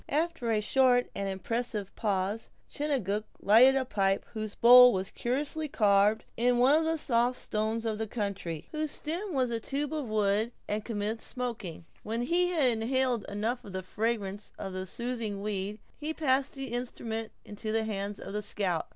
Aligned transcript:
After 0.09 0.49
a 0.49 0.61
short 0.61 1.11
and 1.13 1.29
impressive 1.29 1.95
pause, 1.95 2.49
Chingachgook 2.67 3.25
lighted 3.39 3.75
a 3.75 3.85
pipe 3.85 4.25
whose 4.33 4.55
bowl 4.55 4.93
was 4.93 5.11
curiously 5.11 5.67
carved 5.67 6.25
in 6.35 6.57
one 6.57 6.75
of 6.75 6.85
the 6.85 6.97
soft 6.97 7.37
stones 7.39 7.85
of 7.85 7.99
the 7.99 8.07
country, 8.07 8.67
and 8.73 8.81
whose 8.81 8.89
stem 8.89 9.31
was 9.35 9.51
a 9.51 9.59
tube 9.59 9.93
of 9.93 10.09
wood, 10.09 10.53
and 10.67 10.83
commenced 10.83 11.27
smoking. 11.27 11.85
When 12.01 12.23
he 12.23 12.47
had 12.49 12.71
inhaled 12.71 13.25
enough 13.29 13.63
of 13.63 13.73
the 13.73 13.83
fragrance 13.83 14.51
of 14.57 14.73
the 14.73 14.87
soothing 14.87 15.43
weed, 15.43 15.77
he 15.99 16.15
passed 16.15 16.55
the 16.55 16.69
instrument 16.69 17.31
into 17.45 17.71
the 17.71 17.83
hands 17.83 18.19
of 18.19 18.33
the 18.33 18.41
scout. 18.41 18.87